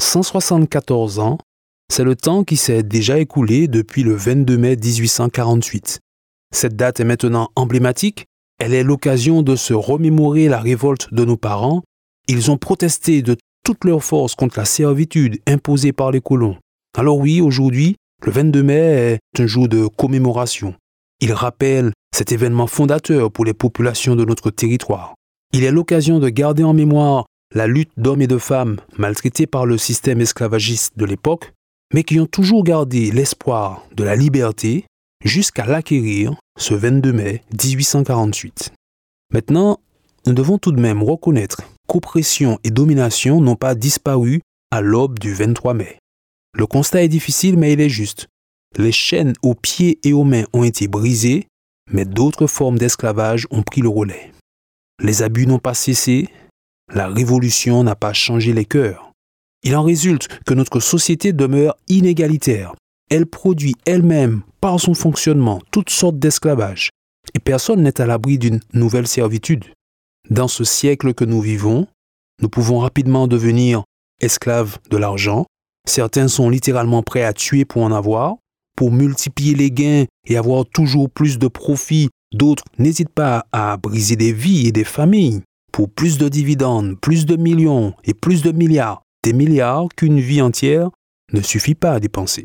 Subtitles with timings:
[0.00, 1.38] 174 ans,
[1.92, 6.00] c'est le temps qui s'est déjà écoulé depuis le 22 mai 1848.
[6.54, 8.26] Cette date est maintenant emblématique,
[8.58, 11.82] elle est l'occasion de se remémorer la révolte de nos parents.
[12.28, 16.56] Ils ont protesté de toute leur force contre la servitude imposée par les colons.
[16.96, 20.74] Alors oui, aujourd'hui, le 22 mai est un jour de commémoration.
[21.20, 25.14] Il rappelle cet événement fondateur pour les populations de notre territoire.
[25.52, 29.64] Il est l'occasion de garder en mémoire la lutte d'hommes et de femmes maltraités par
[29.64, 31.52] le système esclavagiste de l'époque,
[31.92, 34.84] mais qui ont toujours gardé l'espoir de la liberté
[35.24, 38.72] jusqu'à l'acquérir ce 22 mai 1848.
[39.32, 39.78] Maintenant,
[40.26, 45.32] nous devons tout de même reconnaître qu'oppression et domination n'ont pas disparu à l'aube du
[45.32, 45.98] 23 mai.
[46.54, 48.26] Le constat est difficile, mais il est juste.
[48.76, 51.46] Les chaînes aux pieds et aux mains ont été brisées,
[51.90, 54.32] mais d'autres formes d'esclavage ont pris le relais.
[55.00, 56.28] Les abus n'ont pas cessé,
[56.92, 59.12] la révolution n'a pas changé les cœurs.
[59.62, 62.74] Il en résulte que notre société demeure inégalitaire.
[63.10, 66.90] Elle produit elle-même, par son fonctionnement, toutes sortes d'esclavage,
[67.34, 69.64] et personne n'est à l'abri d'une nouvelle servitude.
[70.30, 71.86] Dans ce siècle que nous vivons,
[72.40, 73.84] nous pouvons rapidement devenir
[74.20, 75.46] esclaves de l'argent,
[75.86, 78.36] Certains sont littéralement prêts à tuer pour en avoir,
[78.76, 82.08] pour multiplier les gains et avoir toujours plus de profits.
[82.32, 85.42] D'autres n'hésitent pas à briser des vies et des familles
[85.74, 89.02] pour plus de dividendes, plus de millions et plus de milliards.
[89.24, 90.90] Des milliards qu'une vie entière
[91.32, 92.44] ne suffit pas à dépenser.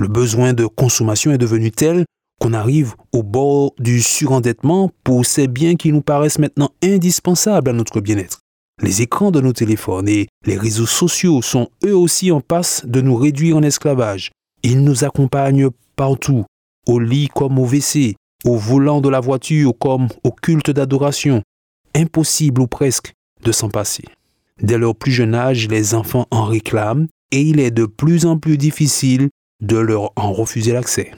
[0.00, 2.04] Le besoin de consommation est devenu tel
[2.40, 7.72] qu'on arrive au bord du surendettement pour ces biens qui nous paraissent maintenant indispensables à
[7.72, 8.40] notre bien-être.
[8.82, 13.00] Les écrans de nos téléphones et les réseaux sociaux sont eux aussi en passe de
[13.00, 14.32] nous réduire en esclavage.
[14.64, 16.46] Ils nous accompagnent partout,
[16.88, 21.42] au lit comme au WC, au volant de la voiture comme au culte d'adoration.
[21.94, 23.12] Impossible ou presque
[23.42, 24.04] de s'en passer.
[24.62, 28.38] Dès leur plus jeune âge, les enfants en réclament et il est de plus en
[28.38, 29.30] plus difficile
[29.62, 31.12] de leur en refuser l'accès.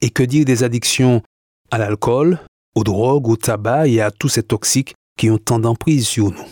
[0.00, 1.22] Et que dire des addictions
[1.70, 2.38] à l'alcool,
[2.74, 6.46] aux drogues, au tabac et à tous ces toxiques qui ont tant d'emprise sur nous?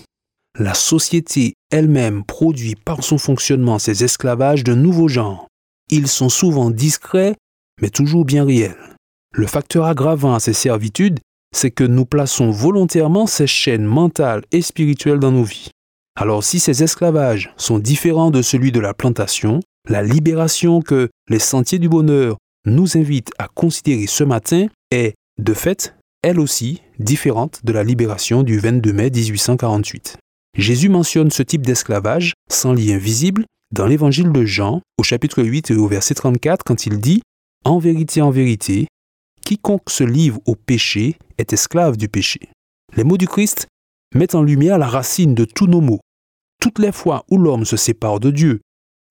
[0.59, 5.49] La société elle-même produit par son fonctionnement ces esclavages de nouveaux genres.
[5.89, 7.35] Ils sont souvent discrets,
[7.81, 8.97] mais toujours bien réels.
[9.35, 11.21] Le facteur aggravant à ces servitudes,
[11.55, 15.71] c'est que nous plaçons volontairement ces chaînes mentales et spirituelles dans nos vies.
[16.19, 21.39] Alors si ces esclavages sont différents de celui de la plantation, la libération que les
[21.39, 22.37] sentiers du bonheur
[22.67, 28.43] nous invitent à considérer ce matin est, de fait, elle aussi, différente de la libération
[28.43, 30.19] du 22 mai 1848.
[30.57, 35.71] Jésus mentionne ce type d'esclavage sans lien visible dans l'évangile de Jean au chapitre 8
[35.71, 37.19] et au verset 34 quand il dit⁇
[37.65, 38.87] En vérité, en vérité,
[39.53, 42.41] quiconque se livre au péché est esclave du péché.⁇
[42.97, 43.67] Les mots du Christ
[44.15, 46.01] mettent en lumière la racine de tous nos maux.
[46.59, 48.61] Toutes les fois où l'homme se sépare de Dieu,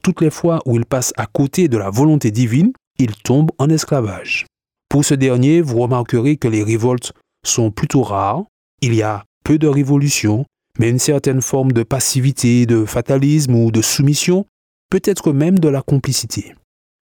[0.04, 3.70] toutes les fois où il passe à côté de la volonté divine, il tombe en
[3.70, 4.48] esclavage.
[4.90, 7.14] Pour ce dernier, vous remarquerez que les révoltes
[7.46, 8.44] sont plutôt rares,
[8.82, 10.46] il y a peu de révolutions,
[10.80, 14.48] mais une certaine forme de passivité, de fatalisme ou de soumission,
[14.90, 16.56] peut-être même de la complicité.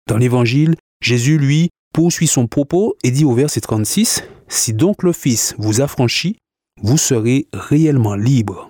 [0.08, 5.12] Dans l'Évangile, Jésus, lui, poursuit son propos et dit au verset 36, Si donc le
[5.12, 6.36] Fils vous affranchit,
[6.82, 8.68] vous serez réellement libre.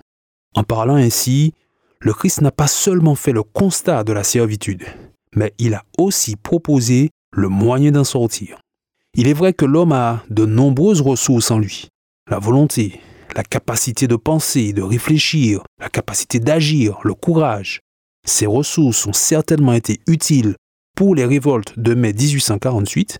[0.55, 1.53] En parlant ainsi,
[1.99, 4.85] le Christ n'a pas seulement fait le constat de la servitude,
[5.35, 8.59] mais il a aussi proposé le moyen d'en sortir.
[9.15, 11.89] Il est vrai que l'homme a de nombreuses ressources en lui,
[12.29, 13.01] la volonté,
[13.35, 17.81] la capacité de penser, de réfléchir, la capacité d'agir, le courage.
[18.25, 20.55] Ces ressources ont certainement été utiles
[20.95, 23.19] pour les révoltes de mai 1848,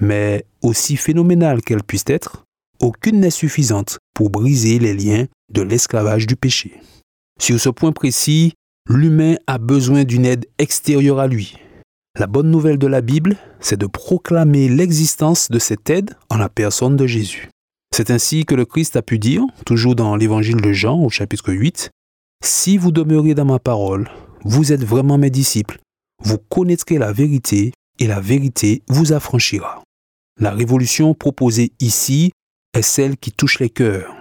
[0.00, 2.44] mais aussi phénoménales qu'elles puissent être,
[2.80, 6.80] aucune n'est suffisante pour briser les liens de l'esclavage du péché.
[7.40, 8.52] Sur ce point précis,
[8.88, 11.56] l'humain a besoin d'une aide extérieure à lui.
[12.18, 16.48] La bonne nouvelle de la Bible, c'est de proclamer l'existence de cette aide en la
[16.48, 17.48] personne de Jésus.
[17.94, 21.52] C'est ainsi que le Christ a pu dire, toujours dans l'évangile de Jean au chapitre
[21.52, 21.90] 8,
[22.44, 24.10] Si vous demeurez dans ma parole,
[24.44, 25.78] vous êtes vraiment mes disciples,
[26.24, 29.82] vous connaîtrez la vérité et la vérité vous affranchira.
[30.40, 32.32] La révolution proposée ici
[32.74, 34.14] est celle qui touche les cœurs.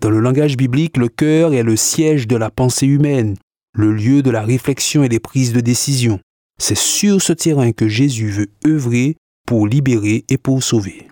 [0.00, 3.36] Dans le langage biblique, le cœur est le siège de la pensée humaine,
[3.74, 6.20] le lieu de la réflexion et des prises de décision.
[6.58, 9.16] C'est sur ce terrain que Jésus veut œuvrer
[9.46, 11.08] pour libérer et pour sauver.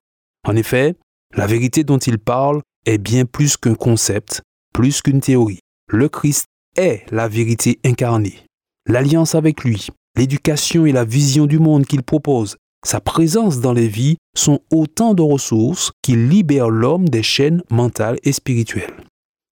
[0.47, 0.95] En effet,
[1.35, 4.43] la vérité dont il parle est bien plus qu'un concept,
[4.73, 5.61] plus qu'une théorie.
[5.89, 6.47] Le Christ
[6.77, 8.45] est la vérité incarnée.
[8.87, 13.89] L'alliance avec lui, l'éducation et la vision du monde qu'il propose, sa présence dans les
[13.89, 18.95] vies sont autant de ressources qui libèrent l'homme des chaînes mentales et spirituelles.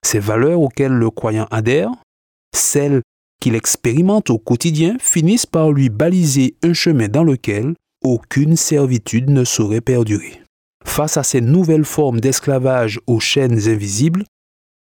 [0.05, 1.91] Ces valeurs auxquelles le croyant adhère,
[2.55, 3.03] celles
[3.41, 9.45] qu'il expérimente au quotidien, finissent par lui baliser un chemin dans lequel aucune servitude ne
[9.45, 10.43] saurait perdurer.
[10.85, 14.25] Face à ces nouvelles formes d'esclavage aux chaînes invisibles,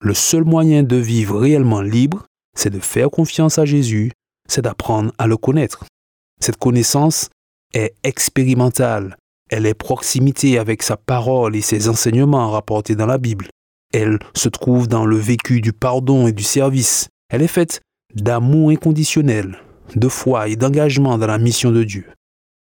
[0.01, 2.27] le seul moyen de vivre réellement libre,
[2.57, 4.13] c'est de faire confiance à Jésus,
[4.49, 5.85] c'est d'apprendre à le connaître.
[6.41, 7.29] Cette connaissance
[7.75, 9.17] est expérimentale,
[9.51, 13.49] elle est proximité avec sa parole et ses enseignements rapportés dans la Bible.
[13.93, 17.09] Elle se trouve dans le vécu du pardon et du service.
[17.31, 17.81] Elle est faite
[18.15, 19.59] d'amour inconditionnel,
[19.97, 22.07] de foi et d'engagement dans la mission de Dieu.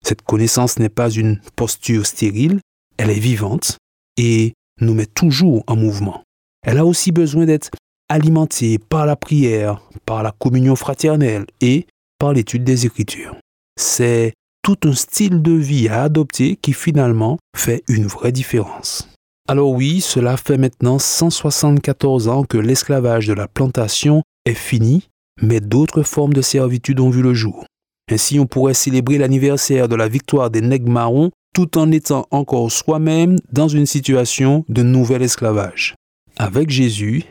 [0.04, 2.60] Cette connaissance n'est pas une posture stérile,
[2.98, 3.78] elle est vivante
[4.16, 6.22] et nous met toujours en mouvement.
[6.62, 7.70] Elle a aussi besoin d'être
[8.08, 11.86] alimentée par la prière, par la communion fraternelle et
[12.18, 13.36] par l'étude des Écritures.
[13.76, 19.08] C'est tout un style de vie à adopter qui finalement fait une vraie différence.
[19.46, 25.08] Alors oui, cela fait maintenant 174 ans que l'esclavage de la plantation est fini,
[25.42, 27.66] mais d'autres formes de servitude ont vu le jour.
[28.10, 32.72] Ainsi, on pourrait célébrer l'anniversaire de la victoire des nègres marrons tout en étant encore
[32.72, 35.94] soi-même dans une situation de nouvel esclavage.
[36.36, 37.24] Avec Jésus,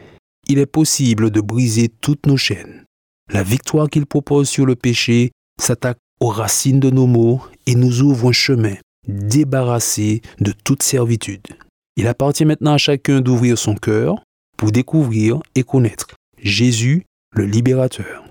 [0.47, 2.85] il est possible de briser toutes nos chaînes.
[3.31, 8.01] La victoire qu'il propose sur le péché s'attaque aux racines de nos maux et nous
[8.01, 8.75] ouvre un chemin
[9.07, 11.47] débarrassé de toute servitude.
[11.95, 14.23] Il appartient maintenant à chacun d'ouvrir son cœur
[14.57, 16.07] pour découvrir et connaître
[16.41, 17.03] Jésus,
[17.33, 18.23] le libérateur.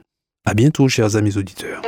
[0.45, 1.83] À bientôt, chers amis auditeurs.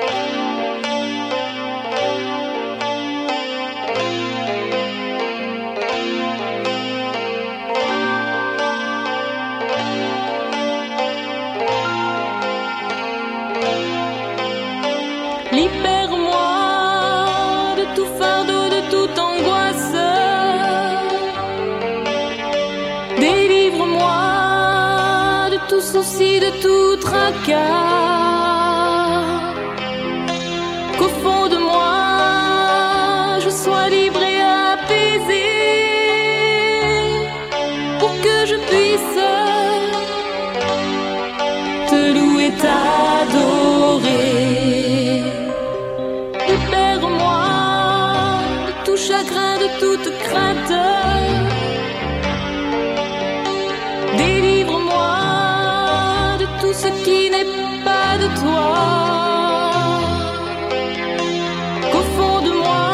[25.95, 28.14] Souci, de tout tracas.
[56.65, 57.51] tout ce qui n'est
[57.89, 58.75] pas de toi.
[61.91, 62.87] Qu'au fond de moi,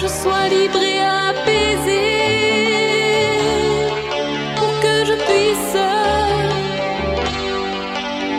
[0.00, 2.06] je sois libre et apaisé
[4.58, 5.76] pour que je puisse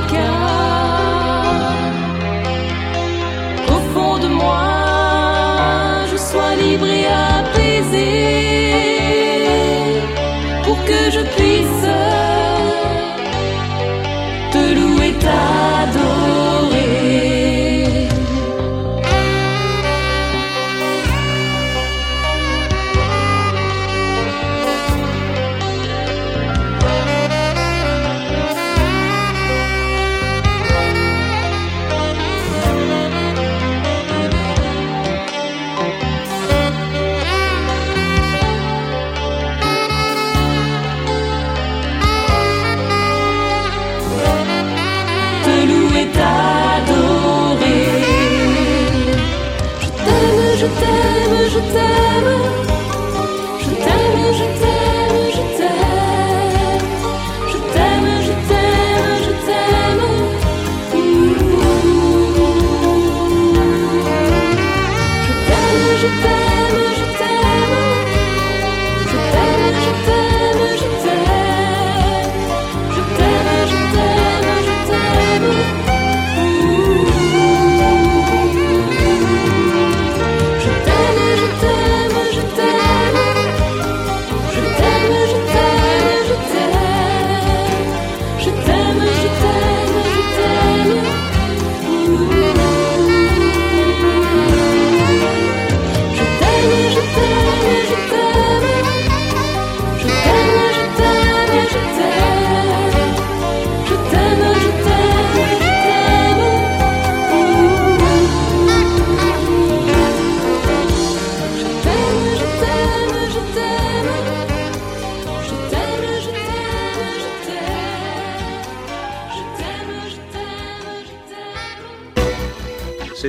[0.10, 0.57] God.